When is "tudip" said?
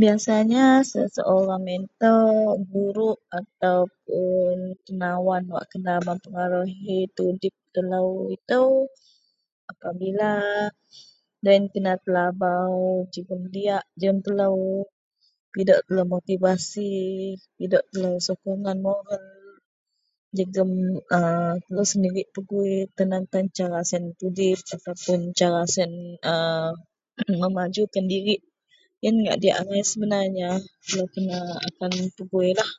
7.16-7.54, 24.20-24.58